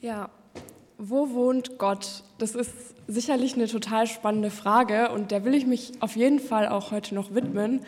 [0.00, 0.30] Ja,
[0.96, 2.22] wo wohnt Gott?
[2.38, 2.70] Das ist
[3.08, 7.16] sicherlich eine total spannende Frage und der will ich mich auf jeden Fall auch heute
[7.16, 7.80] noch widmen.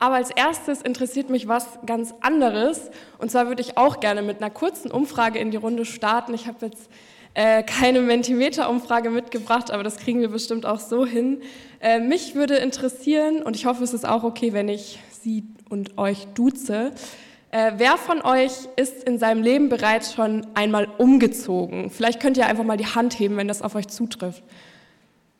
[0.00, 2.90] Aber als erstes interessiert mich was ganz anderes.
[3.18, 6.34] Und zwar würde ich auch gerne mit einer kurzen Umfrage in die Runde starten.
[6.34, 6.90] Ich habe jetzt
[7.34, 11.42] äh, keine Mentimeter-Umfrage mitgebracht, aber das kriegen wir bestimmt auch so hin.
[11.78, 15.96] Äh, mich würde interessieren, und ich hoffe, es ist auch okay, wenn ich Sie und
[15.96, 16.90] euch duze,
[17.56, 21.88] äh, wer von euch ist in seinem Leben bereits schon einmal umgezogen?
[21.88, 24.42] Vielleicht könnt ihr einfach mal die Hand heben, wenn das auf euch zutrifft.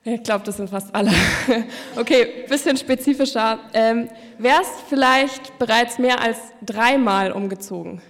[0.02, 1.12] Ich glaube, das sind fast alle.
[1.96, 3.58] Okay, bisschen spezifischer.
[3.74, 4.08] Ähm,
[4.38, 8.00] wer ist vielleicht bereits mehr als dreimal umgezogen?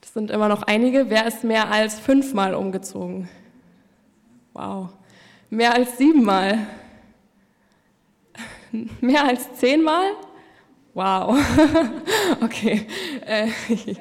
[0.00, 1.10] Das sind immer noch einige.
[1.10, 3.28] Wer ist mehr als fünfmal umgezogen?
[4.52, 4.90] Wow.
[5.50, 6.58] Mehr als siebenmal?
[9.00, 10.12] Mehr als zehnmal?
[10.96, 11.36] Wow.
[12.42, 12.86] Okay.
[13.26, 13.48] Äh,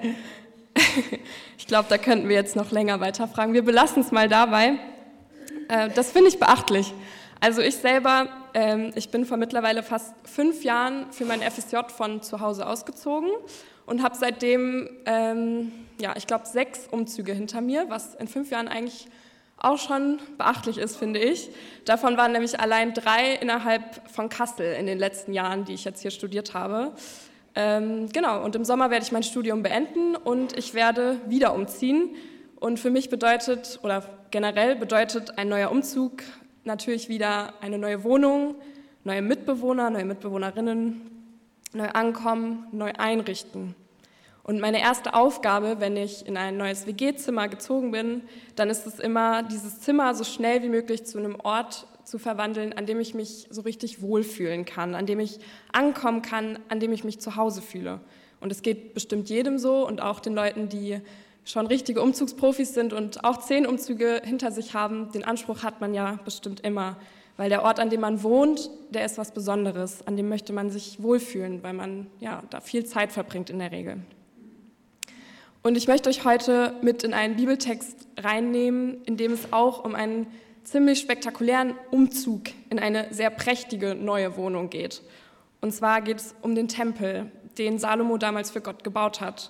[1.57, 3.53] ich glaube, da könnten wir jetzt noch länger weiterfragen.
[3.53, 4.77] Wir belassen es mal dabei.
[5.67, 6.93] Äh, das finde ich beachtlich.
[7.41, 12.21] Also ich selber, ähm, ich bin vor mittlerweile fast fünf Jahren für mein FSJ von
[12.21, 13.29] zu Hause ausgezogen
[13.85, 18.69] und habe seitdem, ähm, ja, ich glaube, sechs Umzüge hinter mir, was in fünf Jahren
[18.69, 19.07] eigentlich
[19.65, 21.49] auch schon beachtlich ist, finde ich.
[21.85, 26.01] Davon waren nämlich allein drei innerhalb von Kassel in den letzten Jahren, die ich jetzt
[26.01, 26.93] hier studiert habe.
[27.55, 32.15] Ähm, genau, und im Sommer werde ich mein Studium beenden und ich werde wieder umziehen.
[32.59, 36.23] Und für mich bedeutet, oder generell bedeutet ein neuer Umzug
[36.63, 38.55] natürlich wieder eine neue Wohnung,
[39.03, 41.01] neue Mitbewohner, neue Mitbewohnerinnen,
[41.73, 43.75] neu ankommen, neu einrichten.
[44.45, 48.21] Und meine erste Aufgabe, wenn ich in ein neues WG-Zimmer gezogen bin,
[48.55, 52.71] dann ist es immer, dieses Zimmer so schnell wie möglich zu einem Ort zu verwandeln,
[52.73, 55.39] an dem ich mich so richtig wohlfühlen kann, an dem ich
[55.73, 58.01] ankommen kann, an dem ich mich zu Hause fühle.
[58.39, 61.01] Und es geht bestimmt jedem so und auch den Leuten, die
[61.43, 65.11] schon richtige Umzugsprofis sind und auch zehn Umzüge hinter sich haben.
[65.11, 66.97] Den Anspruch hat man ja bestimmt immer,
[67.37, 70.05] weil der Ort, an dem man wohnt, der ist was Besonderes.
[70.05, 73.71] An dem möchte man sich wohlfühlen, weil man ja da viel Zeit verbringt in der
[73.71, 74.03] Regel.
[75.65, 79.95] Und ich möchte euch heute mit in einen Bibeltext reinnehmen, in dem es auch um
[79.95, 80.27] einen
[80.63, 85.01] ziemlich spektakulären Umzug in eine sehr prächtige neue Wohnung geht.
[85.61, 89.49] Und zwar geht es um den Tempel, den Salomo damals für Gott gebaut hat.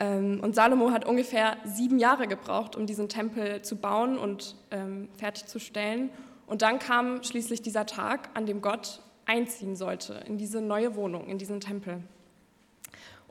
[0.00, 5.10] Ähm, und Salomo hat ungefähr sieben Jahre gebraucht, um diesen Tempel zu bauen und ähm,
[5.18, 6.08] fertigzustellen.
[6.46, 11.26] Und dann kam schließlich dieser Tag, an dem Gott einziehen sollte in diese neue Wohnung,
[11.26, 12.02] in diesen Tempel.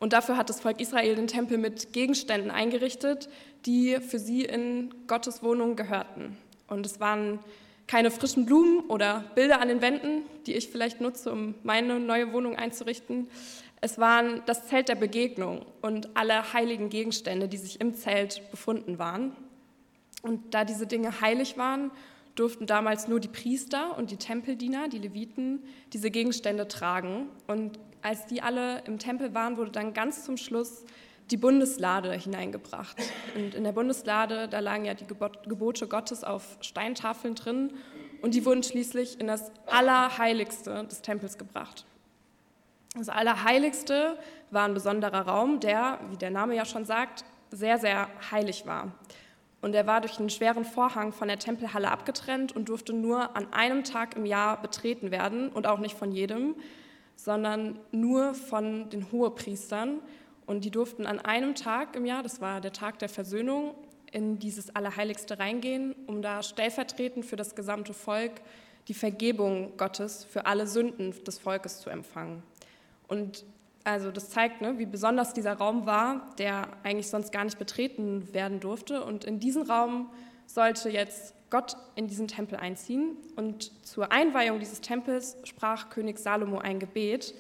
[0.06, 3.28] Und dafür hat das Volk Israel den Tempel mit Gegenständen eingerichtet,
[3.66, 6.38] die für sie in Gottes Wohnung gehörten.
[6.68, 7.40] Und es waren
[7.88, 12.34] keine frischen Blumen oder Bilder an den Wänden, die ich vielleicht nutze, um meine neue
[12.34, 13.28] Wohnung einzurichten.
[13.82, 19.00] Es waren das Zelt der Begegnung und alle heiligen Gegenstände, die sich im Zelt befunden
[19.00, 19.36] waren.
[20.22, 21.90] Und da diese Dinge heilig waren,
[22.36, 27.28] durften damals nur die Priester und die Tempeldiener, die Leviten, diese Gegenstände tragen.
[27.48, 30.86] Und als die alle im Tempel waren, wurde dann ganz zum Schluss
[31.32, 32.96] die Bundeslade hineingebracht.
[33.36, 37.74] Und in der Bundeslade, da lagen ja die Gebote Gottes auf Steintafeln drin
[38.22, 41.84] und die wurden schließlich in das Allerheiligste des Tempels gebracht.
[42.96, 44.20] Das Allerheiligste
[44.52, 48.92] war ein besonderer Raum, der, wie der Name ja schon sagt, sehr, sehr heilig war.
[49.62, 53.52] Und er war durch einen schweren Vorhang von der Tempelhalle abgetrennt und durfte nur an
[53.52, 56.54] einem Tag im Jahr betreten werden und auch nicht von jedem
[57.16, 60.00] sondern nur von den Hohepriestern.
[60.46, 63.76] Und die durften an einem Tag im Jahr, das war der Tag der Versöhnung,
[64.12, 68.42] in dieses Allerheiligste reingehen, um da stellvertretend für das gesamte Volk
[68.88, 72.44] die Vergebung Gottes für alle Sünden des Volkes zu empfangen.
[73.08, 73.44] Und
[73.84, 78.34] also das zeigt, ne, wie besonders dieser Raum war, der eigentlich sonst gar nicht betreten
[78.34, 79.04] werden durfte.
[79.04, 80.10] Und in diesen Raum
[80.48, 83.16] sollte jetzt Gott in diesen Tempel einziehen.
[83.38, 87.34] Und zur Einweihung dieses Tempels sprach König Salomo ein Gebet.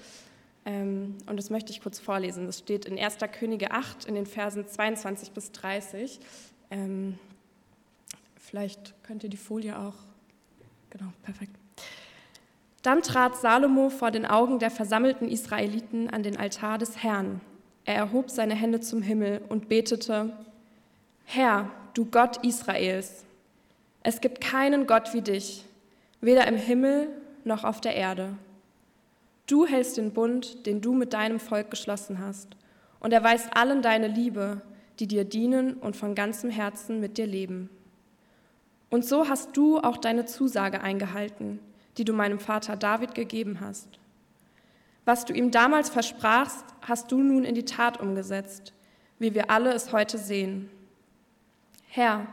[0.63, 2.45] Ähm, und das möchte ich kurz vorlesen.
[2.45, 3.17] Das steht in 1.
[3.37, 6.21] Könige 8 in den Versen 22 bis 30.
[6.71, 7.19] Ähm,
[8.37, 9.95] vielleicht könnt ihr die Folie auch.
[10.91, 11.51] Genau, perfekt.
[12.83, 17.41] Dann trat Salomo vor den Augen der versammelten Israeliten an den Altar des Herrn.
[17.83, 20.31] Er erhob seine Hände zum Himmel und betete,
[21.25, 23.24] Herr, du Gott Israels,
[24.05, 25.65] es gibt keinen Gott wie dich,
[26.21, 27.09] weder im Himmel
[27.43, 28.37] noch auf der Erde.
[29.47, 32.49] Du hältst den Bund, den du mit deinem Volk geschlossen hast,
[32.99, 34.61] und erweist allen deine Liebe,
[34.99, 37.71] die dir dienen und von ganzem Herzen mit dir leben.
[38.91, 41.59] Und so hast du auch deine Zusage eingehalten,
[41.97, 43.87] die du meinem Vater David gegeben hast.
[45.03, 48.71] Was du ihm damals versprachst, hast du nun in die Tat umgesetzt,
[49.17, 50.69] wie wir alle es heute sehen.
[51.87, 52.27] Herr,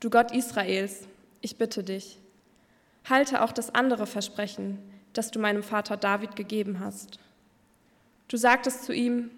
[0.00, 1.06] du Gott Israels,
[1.40, 2.18] ich bitte dich,
[3.08, 4.78] halte auch das andere Versprechen,
[5.12, 7.18] das du meinem Vater David gegeben hast.
[8.28, 9.30] Du sagtest zu ihm,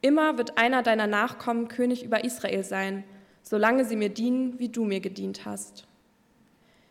[0.00, 3.04] immer wird einer deiner Nachkommen König über Israel sein,
[3.42, 5.86] solange sie mir dienen, wie du mir gedient hast.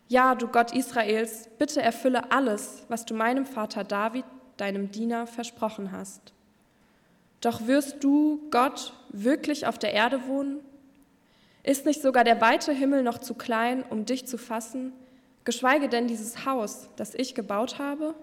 [0.07, 4.25] Ja, du Gott Israels, bitte erfülle alles, was du meinem Vater David,
[4.55, 6.33] deinem Diener, versprochen hast.
[7.41, 10.59] Doch wirst du, Gott, wirklich auf der Erde wohnen?
[11.67, 14.93] Ist nicht sogar der weite Himmel noch zu klein, um dich zu fassen,
[15.43, 18.15] geschweige denn dieses Haus, das ich gebaut habe?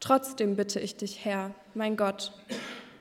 [0.00, 2.32] Trotzdem bitte ich dich, Herr, mein Gott,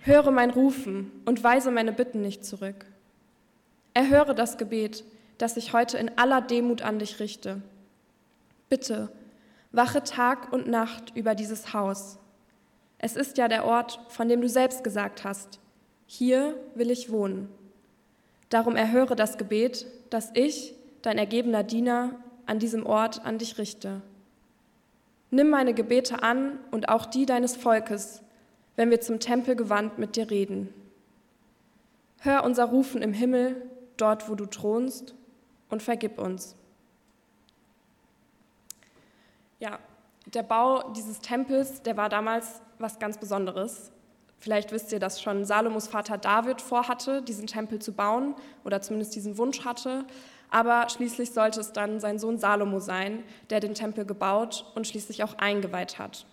[0.01, 2.85] höre mein Rufen und weise meine Bitten nicht zurück.
[3.95, 5.03] Erhöre das Gebet,
[5.39, 7.63] das ich heute in aller Demut an dich richte.
[8.69, 9.09] Bitte,
[9.71, 12.19] wache Tag und Nacht über dieses Haus.
[12.99, 15.59] Es ist ja der Ort, von dem du selbst gesagt hast,
[16.05, 17.49] hier will ich wohnen.
[18.49, 22.15] Darum erhöre das Gebet, das ich, dein ergebener Diener,
[22.45, 24.01] an diesem Ort an dich richte.
[25.31, 28.21] Nimm meine Gebete an und auch die deines Volkes,
[28.77, 30.73] wenn wir zum Tempel gewandt mit dir reden.
[32.19, 33.61] Hör unser Rufen im Himmel,
[33.97, 35.13] dort wo du thronst,
[35.69, 36.55] und vergib uns.
[39.59, 39.79] Ja,
[40.33, 43.91] der Bau dieses Tempels, der war damals was ganz Besonderes.
[44.39, 49.15] Vielleicht wisst ihr, dass schon Salomos Vater David vorhatte, diesen Tempel zu bauen oder zumindest
[49.15, 50.05] diesen Wunsch hatte.
[50.49, 55.23] Aber schließlich sollte es dann sein Sohn Salomo sein, der den Tempel gebaut und schließlich
[55.23, 56.25] auch eingeweiht hat.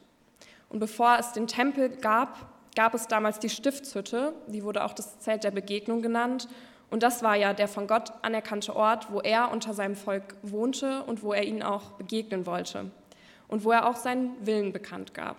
[0.69, 2.47] Und bevor es den Tempel gab,
[2.77, 6.49] gab es damals die Stiftshütte, die wurde auch das Zelt der Begegnung genannt.
[6.91, 11.03] Und das war ja der von Gott anerkannte Ort, wo er unter seinem Volk wohnte
[11.05, 12.91] und wo er ihnen auch begegnen wollte
[13.49, 15.37] und wo er auch seinen Willen bekannt gab.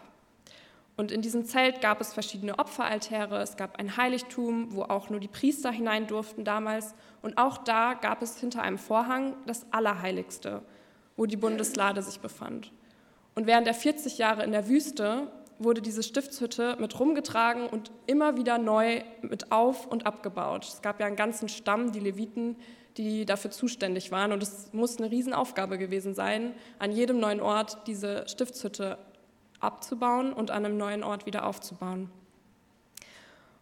[0.98, 5.20] Und in diesem Zelt gab es verschiedene Opferaltäre, es gab ein Heiligtum, wo auch nur
[5.20, 6.96] die Priester hinein durften damals.
[7.22, 10.62] Und auch da gab es hinter einem Vorhang das Allerheiligste,
[11.18, 12.72] wo die Bundeslade sich befand.
[13.36, 18.38] Und während der 40 Jahre in der Wüste wurde diese Stiftshütte mit rumgetragen und immer
[18.38, 20.66] wieder neu mit auf und abgebaut.
[20.66, 22.56] Es gab ja einen ganzen Stamm, die Leviten,
[22.98, 24.32] die dafür zuständig waren.
[24.32, 28.98] Und es muss eine Riesenaufgabe gewesen sein, an jedem neuen Ort diese Stiftshütte
[29.60, 32.10] abzubauen und an einem neuen Ort wieder aufzubauen.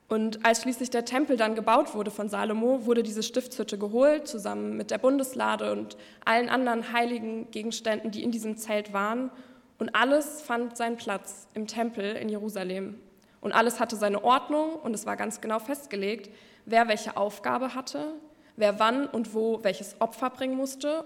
[0.10, 4.78] Und als schließlich der Tempel dann gebaut wurde von Salomo, wurde diese Stiftshütte geholt, zusammen
[4.78, 9.32] mit der Bundeslade und allen anderen heiligen Gegenständen, die in diesem Zelt waren.
[9.80, 13.00] Und alles fand seinen Platz im Tempel in Jerusalem.
[13.42, 16.30] Und alles hatte seine Ordnung und es war ganz genau festgelegt,
[16.66, 18.14] wer welche Aufgabe hatte,
[18.56, 21.06] wer wann und wo welches Opfer bringen musste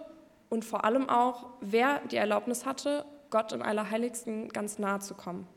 [0.50, 5.48] und vor allem auch, wer die Erlaubnis hatte, Gott im Allerheiligsten ganz nahe zu kommen.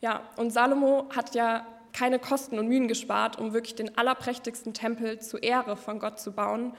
[0.00, 5.18] Ja, und Salomo hat ja keine Kosten und Mühen gespart, um wirklich den allerprächtigsten Tempel
[5.20, 6.74] zur Ehre von Gott zu bauen.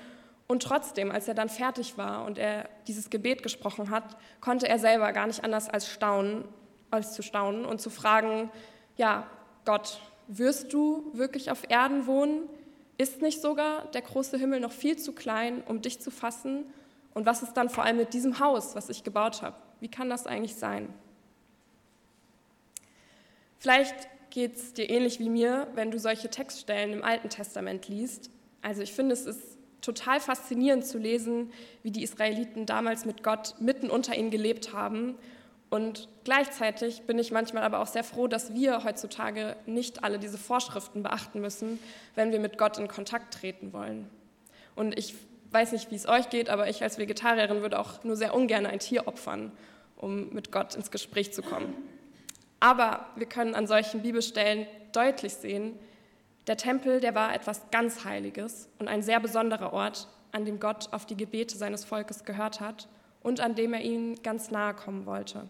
[0.47, 4.79] Und trotzdem, als er dann fertig war und er dieses Gebet gesprochen hat, konnte er
[4.79, 6.45] selber gar nicht anders als staunen,
[6.91, 8.49] als zu staunen und zu fragen,
[8.95, 9.27] ja,
[9.65, 12.43] Gott, wirst du wirklich auf Erden wohnen?
[12.97, 16.65] Ist nicht sogar der große Himmel noch viel zu klein, um dich zu fassen?
[17.17, 19.55] Und was ist dann vor allem mit diesem Haus, was ich gebaut habe?
[19.79, 20.93] Wie kann das eigentlich sein?
[23.57, 28.29] Vielleicht geht es dir ähnlich wie mir, wenn du solche Textstellen im Alten Testament liest.
[28.61, 31.51] Also ich finde, es ist total faszinierend zu lesen,
[31.81, 35.15] wie die Israeliten damals mit Gott mitten unter ihnen gelebt haben.
[35.71, 40.37] Und gleichzeitig bin ich manchmal aber auch sehr froh, dass wir heutzutage nicht alle diese
[40.37, 41.79] Vorschriften beachten müssen,
[42.13, 44.07] wenn wir mit Gott in Kontakt treten wollen.
[44.75, 45.15] Und ich
[45.51, 48.65] weiß nicht, wie es euch geht, aber ich als Vegetarierin würde auch nur sehr ungern
[48.65, 49.51] ein Tier opfern,
[49.95, 51.73] um mit Gott ins Gespräch zu kommen.
[52.59, 55.77] Aber wir können an solchen Bibelstellen deutlich sehen,
[56.47, 60.89] der Tempel, der war etwas ganz Heiliges und ein sehr besonderer Ort, an dem Gott
[60.91, 62.87] auf die Gebete seines Volkes gehört hat
[63.21, 65.47] und an dem er ihnen ganz nahe kommen wollte.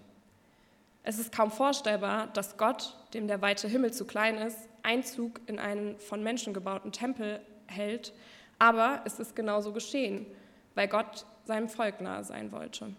[1.04, 5.60] Es ist kaum vorstellbar, dass Gott, dem der weite Himmel zu klein ist, Einzug in
[5.60, 8.14] einen von Menschen gebauten Tempel hält,
[8.60, 10.26] aber es ist genauso geschehen,
[10.76, 12.94] weil Gott seinem Volk nahe sein wollte.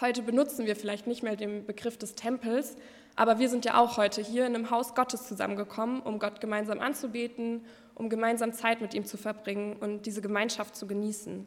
[0.00, 2.76] Heute benutzen wir vielleicht nicht mehr den Begriff des Tempels,
[3.16, 6.78] aber wir sind ja auch heute hier in einem Haus Gottes zusammengekommen, um Gott gemeinsam
[6.78, 7.64] anzubeten,
[7.96, 11.44] um gemeinsam Zeit mit ihm zu verbringen und diese Gemeinschaft zu genießen.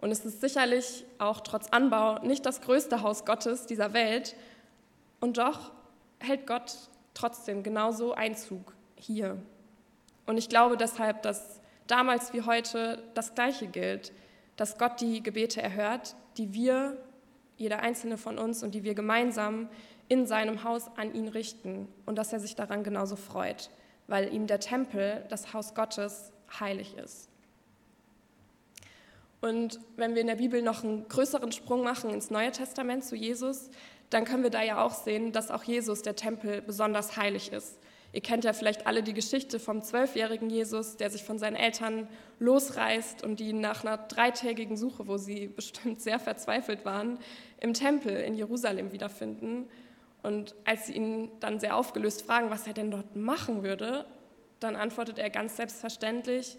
[0.00, 4.34] Und es ist sicherlich auch trotz Anbau nicht das größte Haus Gottes dieser Welt.
[5.20, 5.72] Und doch
[6.20, 6.74] hält Gott
[7.12, 9.36] trotzdem genauso Einzug hier.
[10.26, 11.59] Und ich glaube deshalb, dass
[11.90, 14.12] damals wie heute das Gleiche gilt,
[14.56, 16.96] dass Gott die Gebete erhört, die wir,
[17.56, 19.68] jeder einzelne von uns und die wir gemeinsam
[20.08, 23.70] in seinem Haus an ihn richten und dass er sich daran genauso freut,
[24.06, 27.28] weil ihm der Tempel, das Haus Gottes, heilig ist.
[29.40, 33.16] Und wenn wir in der Bibel noch einen größeren Sprung machen ins Neue Testament zu
[33.16, 33.70] Jesus,
[34.10, 37.78] dann können wir da ja auch sehen, dass auch Jesus, der Tempel, besonders heilig ist.
[38.12, 42.08] Ihr kennt ja vielleicht alle die Geschichte vom zwölfjährigen Jesus, der sich von seinen Eltern
[42.40, 47.18] losreißt und die nach einer dreitägigen Suche, wo sie bestimmt sehr verzweifelt waren,
[47.60, 49.68] im Tempel in Jerusalem wiederfinden.
[50.22, 54.06] Und als sie ihn dann sehr aufgelöst fragen, was er denn dort machen würde,
[54.58, 56.58] dann antwortet er ganz selbstverständlich,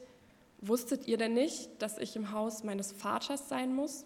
[0.60, 4.06] wusstet ihr denn nicht, dass ich im Haus meines Vaters sein muss?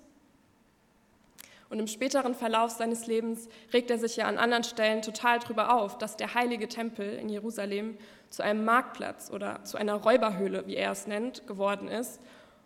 [1.69, 5.75] Und im späteren Verlauf seines Lebens regt er sich ja an anderen Stellen total darüber
[5.81, 7.97] auf, dass der heilige Tempel in Jerusalem
[8.29, 12.19] zu einem Marktplatz oder zu einer Räuberhöhle, wie er es nennt, geworden ist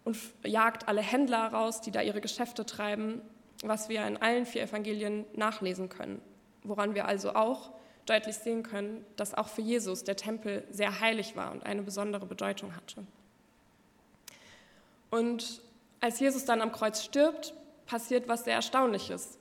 [0.04, 3.22] und jagt alle Händler raus, die da ihre Geschäfte treiben,
[3.64, 6.22] was wir in allen vier Evangelien nachlesen können.
[6.64, 7.72] Woran wir also auch
[8.06, 12.26] deutlich sehen können, dass auch für Jesus der Tempel sehr heilig war und eine besondere
[12.26, 13.04] Bedeutung hatte.
[15.10, 15.62] Und
[16.02, 17.54] als Jesus dann am Kreuz stirbt,
[17.90, 19.40] passiert was sehr Erstaunliches.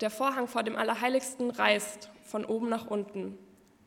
[0.00, 3.36] Der Vorhang vor dem Allerheiligsten reißt von oben nach unten.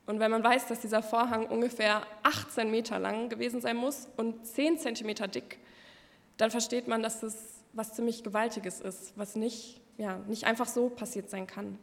[0.05, 4.45] Und wenn man weiß, dass dieser Vorhang ungefähr 18 Meter lang gewesen sein muss und
[4.45, 5.59] 10 Zentimeter dick,
[6.35, 10.89] dann versteht man, dass es was ziemlich Gewaltiges ist, was nicht, ja, nicht einfach so
[10.89, 11.79] passiert sein kann.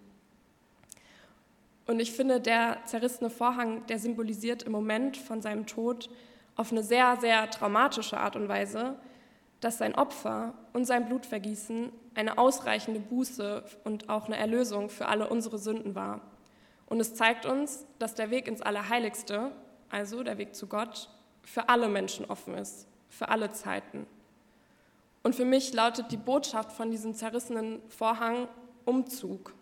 [1.86, 6.10] Und ich finde, der zerrissene Vorhang, der symbolisiert im Moment von seinem Tod
[6.56, 8.96] auf eine sehr, sehr traumatische Art und Weise,
[9.60, 15.28] dass sein Opfer und sein Blutvergießen eine ausreichende Buße und auch eine Erlösung für alle
[15.28, 16.20] unsere Sünden war.
[16.86, 19.52] Und es zeigt uns, dass der Weg ins Allerheiligste,
[19.88, 21.08] also der Weg zu Gott,
[21.42, 24.06] für alle Menschen offen ist, für alle Zeiten.
[25.22, 28.48] Und für mich lautet die Botschaft von diesem zerrissenen Vorhang
[28.84, 29.54] Umzug.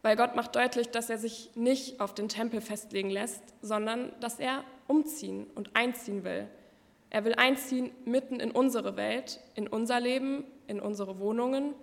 [0.00, 4.38] Weil Gott macht deutlich, dass er sich nicht auf den Tempel festlegen lässt, sondern dass
[4.38, 6.48] er umziehen und einziehen will
[7.10, 11.74] er will einziehen mitten in unsere Welt, in unser Leben, in unsere Wohnungen.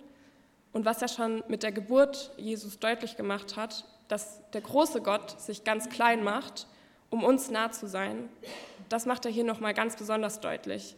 [0.72, 5.40] Und was er schon mit der Geburt Jesus deutlich gemacht hat, dass der große Gott
[5.40, 6.66] sich ganz klein macht,
[7.10, 8.28] um uns nah zu sein,
[8.88, 10.96] das macht er hier nochmal ganz besonders deutlich.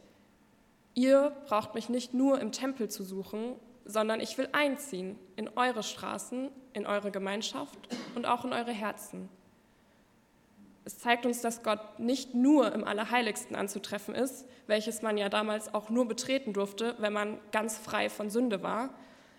[0.95, 3.55] Ihr braucht mich nicht nur im Tempel zu suchen,
[3.85, 7.79] sondern ich will einziehen in eure Straßen, in eure Gemeinschaft
[8.15, 9.29] und auch in eure Herzen.
[10.87, 15.75] Es zeigt uns, dass Gott nicht nur im Allerheiligsten anzutreffen ist, welches man ja damals
[15.75, 18.91] auch nur betreten durfte, wenn man ganz frei von Sünde war,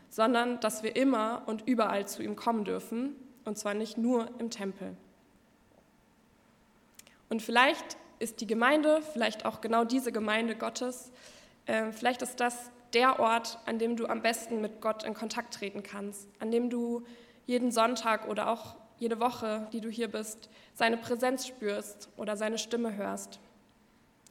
[0.10, 4.50] sondern dass wir immer und überall zu ihm kommen dürfen, und zwar nicht nur im
[4.50, 4.98] Tempel.
[7.30, 11.14] Und vielleicht ist die Gemeinde, vielleicht auch genau diese Gemeinde Gottes,
[11.66, 15.54] äh, vielleicht ist das der Ort, an dem du am besten mit Gott in Kontakt
[15.54, 17.06] treten kannst, an dem du
[17.46, 22.58] jeden Sonntag oder auch jede Woche, die du hier bist, seine Präsenz spürst oder seine
[22.58, 23.40] Stimme hörst.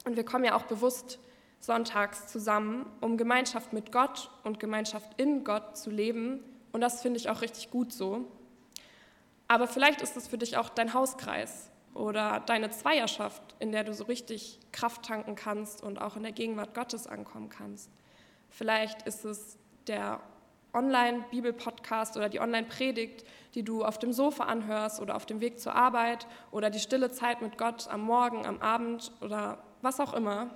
[0.05, 1.19] Und wir kommen ja auch bewusst
[1.59, 6.43] sonntags zusammen, um Gemeinschaft mit Gott und Gemeinschaft in Gott zu leben.
[6.71, 8.25] Und das finde ich auch richtig gut so.
[9.47, 13.93] Aber vielleicht ist es für dich auch dein Hauskreis oder deine Zweierschaft, in der du
[13.93, 17.89] so richtig Kraft tanken kannst und auch in der Gegenwart Gottes ankommen kannst.
[18.49, 19.57] Vielleicht ist es
[19.87, 20.21] der
[20.77, 25.73] Online-Bibel-Podcast oder die Online-Predigt, die du auf dem Sofa anhörst oder auf dem Weg zur
[25.73, 30.51] Arbeit oder die stille Zeit mit Gott am Morgen, am Abend oder was auch immer.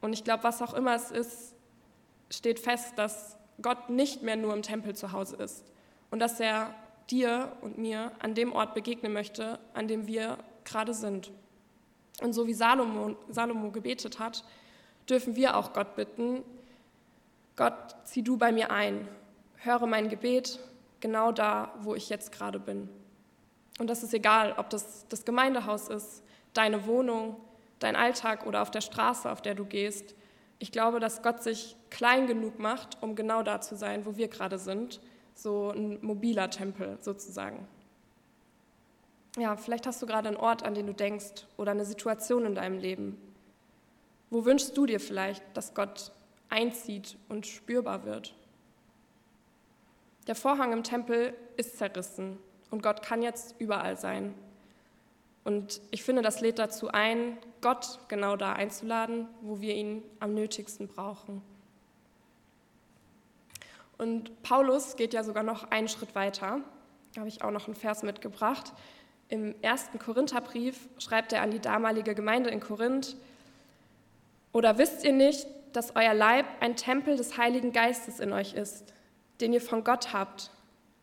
[0.00, 1.54] Und ich glaube, was auch immer es ist,
[2.30, 5.64] steht fest, dass Gott nicht mehr nur im Tempel zu Hause ist
[6.10, 6.74] und dass er
[7.10, 11.30] dir und mir an dem Ort begegnen möchte, an dem wir gerade sind.
[12.20, 14.44] Und so wie Salomo, Salomo gebetet hat,
[15.08, 16.42] dürfen wir auch Gott bitten,
[17.56, 19.06] Gott, zieh du bei mir ein,
[19.56, 20.58] höre mein Gebet
[21.00, 22.88] genau da, wo ich jetzt gerade bin.
[23.78, 27.36] Und das ist egal, ob das das Gemeindehaus ist, deine Wohnung,
[27.78, 30.14] dein Alltag oder auf der Straße, auf der du gehst.
[30.58, 34.28] Ich glaube, dass Gott sich klein genug macht, um genau da zu sein, wo wir
[34.28, 35.00] gerade sind.
[35.34, 37.66] So ein mobiler Tempel sozusagen.
[39.36, 42.54] Ja, vielleicht hast du gerade einen Ort, an den du denkst oder eine Situation in
[42.54, 43.18] deinem Leben.
[44.30, 46.12] Wo wünschst du dir vielleicht, dass Gott
[46.50, 48.34] einzieht und spürbar wird.
[50.26, 52.38] Der Vorhang im Tempel ist zerrissen
[52.70, 54.34] und Gott kann jetzt überall sein.
[55.44, 60.32] Und ich finde, das lädt dazu ein, Gott genau da einzuladen, wo wir ihn am
[60.34, 61.42] nötigsten brauchen.
[63.98, 66.60] Und Paulus geht ja sogar noch einen Schritt weiter.
[67.12, 68.72] Da habe ich auch noch einen Vers mitgebracht.
[69.28, 73.16] Im ersten Korintherbrief schreibt er an die damalige Gemeinde in Korinth,
[74.52, 78.94] oder wisst ihr nicht, dass euer Leib ein Tempel des Heiligen Geistes in euch ist,
[79.40, 80.50] den ihr von Gott habt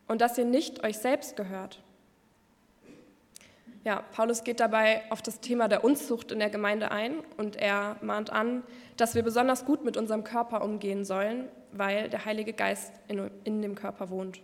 [0.08, 1.80] und dass ihr nicht euch selbst gehört.
[3.84, 7.96] Ja, Paulus geht dabei auf das Thema der Unzucht in der Gemeinde ein und er
[8.00, 8.62] mahnt an,
[8.96, 13.60] dass wir besonders gut mit unserem Körper umgehen sollen, weil der Heilige Geist in, in
[13.60, 14.40] dem Körper wohnt.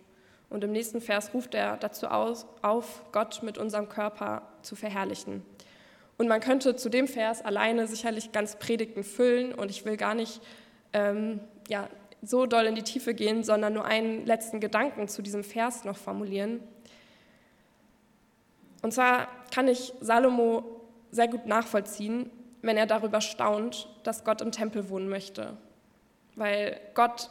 [0.49, 5.45] Und im nächsten Vers ruft er dazu aus, auf, Gott mit unserem Körper zu verherrlichen.
[6.19, 10.13] Und man könnte zu dem Vers alleine sicherlich ganz Predigten füllen und ich will gar
[10.13, 10.41] nicht
[10.91, 11.87] ähm, ja,
[12.21, 15.95] so doll in die Tiefe gehen, sondern nur einen letzten Gedanken zu diesem Vers noch
[15.95, 16.59] formulieren.
[18.81, 22.29] Und zwar kann ich Salomo sehr gut nachvollziehen,
[22.61, 25.55] wenn er darüber staunt, dass Gott im Tempel wohnen möchte.
[26.35, 27.29] Weil Gott,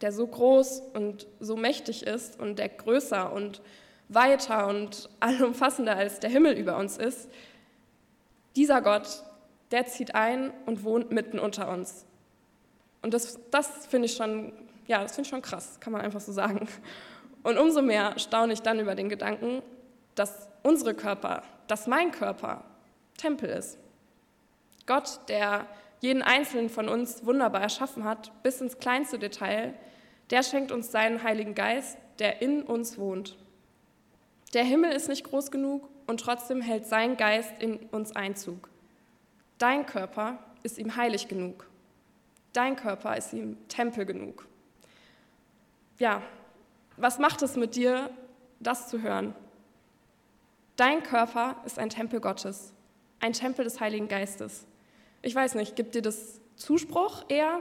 [0.00, 3.62] der so groß und so mächtig ist und der größer und
[4.08, 7.28] weiter und allumfassender als der Himmel über uns ist,
[8.58, 9.22] dieser Gott,
[9.70, 12.04] der zieht ein und wohnt mitten unter uns.
[13.02, 16.32] Und das, das finde ich ja, das finde ich schon krass, kann man einfach so
[16.32, 16.68] sagen.
[17.44, 19.62] Und umso mehr staune ich dann über den Gedanken,
[20.16, 22.64] dass unsere Körper, dass mein Körper
[23.16, 23.78] Tempel ist.
[24.86, 25.66] Gott, der
[26.00, 29.74] jeden einzelnen von uns wunderbar erschaffen hat, bis ins kleinste Detail,
[30.30, 33.36] der schenkt uns seinen Heiligen Geist, der in uns wohnt.
[34.52, 38.68] Der Himmel ist nicht groß genug und trotzdem hält sein Geist in uns Einzug.
[39.58, 41.68] Dein Körper ist ihm heilig genug.
[42.52, 44.48] Dein Körper ist ihm Tempel genug.
[45.98, 46.22] Ja,
[46.96, 48.10] was macht es mit dir,
[48.58, 49.34] das zu hören?
[50.76, 52.72] Dein Körper ist ein Tempel Gottes,
[53.20, 54.64] ein Tempel des Heiligen Geistes.
[55.22, 57.60] Ich weiß nicht, gibt dir das Zuspruch eher?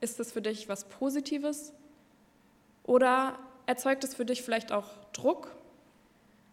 [0.00, 1.72] Ist das für dich was Positives?
[2.82, 5.56] Oder erzeugt es für dich vielleicht auch Druck?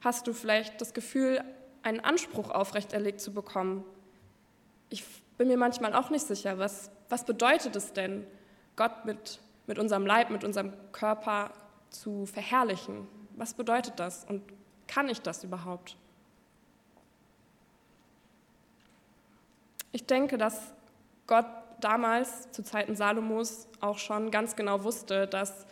[0.03, 1.41] Hast du vielleicht das Gefühl,
[1.81, 3.85] einen Anspruch aufrechterlegt zu bekommen?
[4.89, 5.05] Ich
[5.37, 8.27] bin mir manchmal auch nicht sicher, was, was bedeutet es denn,
[8.75, 11.51] Gott mit, mit unserem Leib, mit unserem Körper
[11.89, 13.07] zu verherrlichen?
[13.35, 14.43] Was bedeutet das und
[14.87, 15.95] kann ich das überhaupt?
[19.93, 20.73] Ich denke, dass
[21.27, 21.45] Gott
[21.79, 25.65] damals zu Zeiten Salomos auch schon ganz genau wusste, dass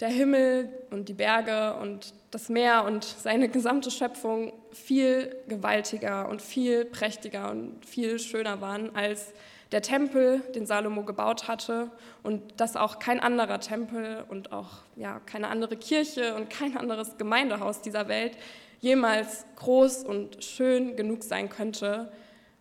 [0.00, 6.40] der Himmel und die Berge und das Meer und seine gesamte Schöpfung viel gewaltiger und
[6.40, 9.32] viel prächtiger und viel schöner waren als
[9.72, 11.90] der Tempel, den Salomo gebaut hatte
[12.22, 17.16] und dass auch kein anderer Tempel und auch ja, keine andere Kirche und kein anderes
[17.18, 18.36] Gemeindehaus dieser Welt
[18.80, 22.10] jemals groß und schön genug sein könnte,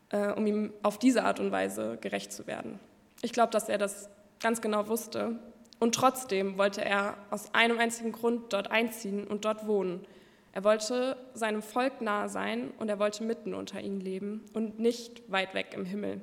[0.09, 2.79] äh, um ihm auf diese Art und Weise gerecht zu werden.
[3.21, 5.39] Ich glaube, dass er das ganz genau wusste.
[5.79, 10.05] Und trotzdem wollte er aus einem einzigen Grund dort einziehen und dort wohnen.
[10.51, 15.31] Er wollte seinem Volk nahe sein und er wollte mitten unter ihnen leben und nicht
[15.31, 16.21] weit weg im Himmel.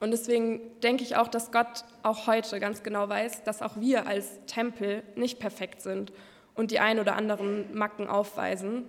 [0.00, 4.06] Und deswegen denke ich auch, dass Gott auch heute ganz genau weiß, dass auch wir
[4.06, 6.12] als Tempel nicht perfekt sind
[6.54, 8.84] und die ein oder anderen Macken aufweisen.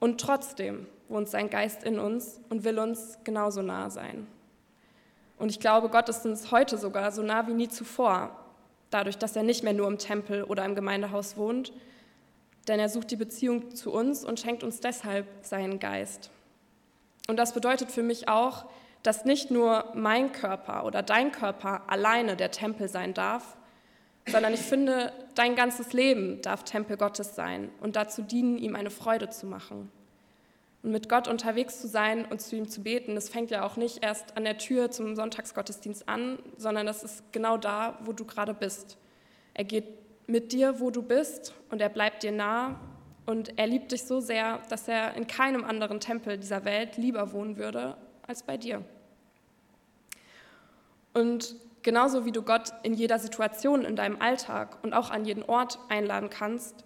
[0.00, 4.26] Und trotzdem wohnt sein Geist in uns und will uns genauso nah sein.
[5.38, 8.30] Und ich glaube, Gott ist uns heute sogar so nah wie nie zuvor,
[8.90, 11.72] dadurch, dass er nicht mehr nur im Tempel oder im Gemeindehaus wohnt,
[12.68, 16.30] denn er sucht die Beziehung zu uns und schenkt uns deshalb seinen Geist.
[17.28, 18.66] Und das bedeutet für mich auch,
[19.02, 23.56] dass nicht nur mein Körper oder dein Körper alleine der Tempel sein darf,
[24.28, 28.90] sondern ich finde, dein ganzes Leben darf Tempel Gottes sein und dazu dienen, ihm eine
[28.90, 29.92] Freude zu machen.
[30.82, 33.76] Und mit Gott unterwegs zu sein und zu ihm zu beten, das fängt ja auch
[33.76, 38.24] nicht erst an der Tür zum Sonntagsgottesdienst an, sondern das ist genau da, wo du
[38.24, 38.98] gerade bist.
[39.54, 39.86] Er geht
[40.26, 42.80] mit dir, wo du bist, und er bleibt dir nah.
[43.26, 47.32] Und er liebt dich so sehr, dass er in keinem anderen Tempel dieser Welt lieber
[47.32, 48.84] wohnen würde als bei dir.
[51.12, 55.42] Und genauso wie du Gott in jeder Situation in deinem Alltag und auch an jeden
[55.42, 56.84] Ort einladen kannst,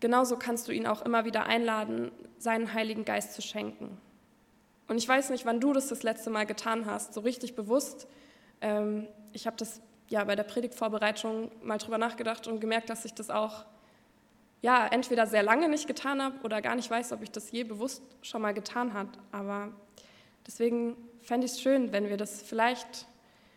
[0.00, 3.98] Genauso kannst du ihn auch immer wieder einladen, seinen Heiligen Geist zu schenken.
[4.86, 8.06] Und ich weiß nicht, wann du das das letzte Mal getan hast, so richtig bewusst.
[8.60, 13.12] Ähm, ich habe das ja bei der Predigtvorbereitung mal drüber nachgedacht und gemerkt, dass ich
[13.12, 13.66] das auch
[14.62, 17.64] ja entweder sehr lange nicht getan habe oder gar nicht weiß, ob ich das je
[17.64, 19.10] bewusst schon mal getan habe.
[19.30, 19.72] Aber
[20.46, 23.06] deswegen fände ich es schön, wenn wir das vielleicht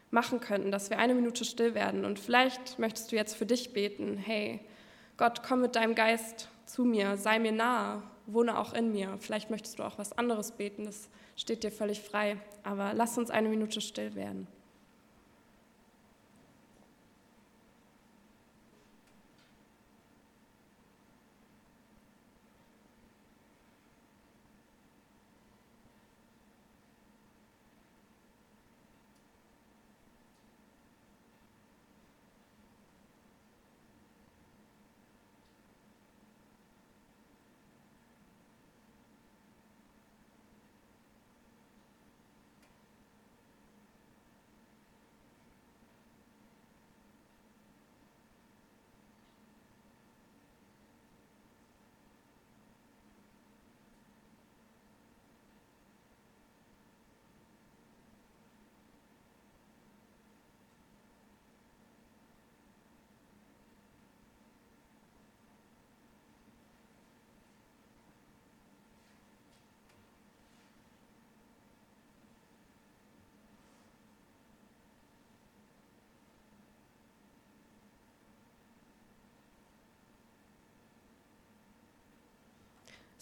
[0.09, 2.03] machen könnten, dass wir eine Minute still werden.
[2.03, 4.59] Und vielleicht möchtest du jetzt für dich beten, hey,
[5.21, 9.19] Gott, komm mit deinem Geist zu mir, sei mir nahe, wohne auch in mir.
[9.19, 12.37] Vielleicht möchtest du auch was anderes beten, das steht dir völlig frei.
[12.63, 14.47] Aber lass uns eine Minute still werden.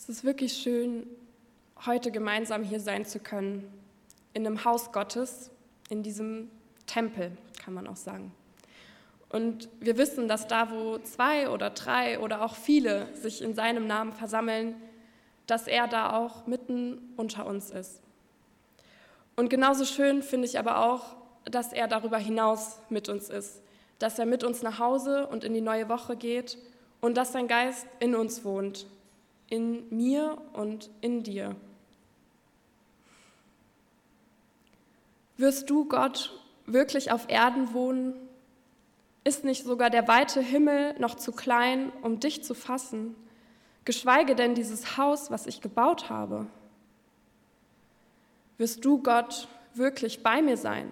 [0.10, 1.06] Es ist wirklich schön,
[1.86, 3.72] heute gemeinsam hier sein zu können,
[4.34, 5.52] in einem Haus Gottes,
[5.90, 6.50] in diesem
[6.88, 7.32] Tempel,
[7.64, 8.34] kann man auch sagen.
[9.30, 13.86] Und wir wissen, dass da, wo zwei oder drei oder auch viele sich in seinem
[13.86, 14.74] Namen versammeln,
[15.46, 18.02] dass er da auch mitten unter uns ist.
[19.36, 23.62] Und genauso schön finde ich aber auch, dass er darüber hinaus mit uns ist,
[24.00, 26.58] dass er mit uns nach Hause und in die neue Woche geht
[27.00, 28.88] und dass sein Geist in uns wohnt,
[29.50, 31.56] in mir und in dir.
[35.38, 38.14] Wirst du, Gott, wirklich auf Erden wohnen?
[39.24, 43.16] Ist nicht sogar der weite Himmel noch zu klein, um dich zu fassen,
[43.86, 46.48] geschweige denn dieses Haus, was ich gebaut habe?
[48.58, 50.92] Wirst du, Gott, wirklich bei mir sein?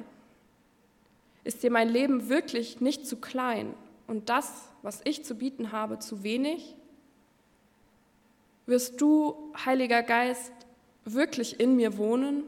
[1.43, 3.73] Ist dir mein Leben wirklich nicht zu klein
[4.07, 6.75] und das, was ich zu bieten habe, zu wenig?
[8.67, 10.51] Wirst du, Heiliger Geist,
[11.06, 12.43] wirklich in mir wohnen?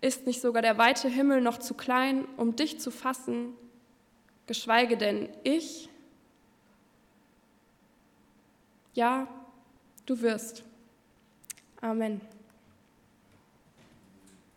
[0.00, 3.54] Ist nicht sogar der weite Himmel noch zu klein, um dich zu fassen,
[4.46, 5.90] geschweige denn ich?
[8.94, 9.26] Ja,
[10.06, 10.62] du wirst.
[11.80, 12.20] Amen.